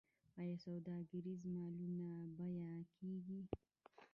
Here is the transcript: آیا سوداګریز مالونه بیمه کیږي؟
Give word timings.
آیا 0.39 0.55
سوداګریز 0.65 1.41
مالونه 1.55 2.07
بیمه 2.35 2.73
کیږي؟ 2.95 3.39